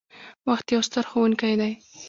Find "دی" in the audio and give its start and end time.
1.61-1.71